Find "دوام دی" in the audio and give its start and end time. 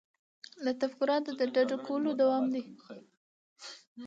2.21-2.63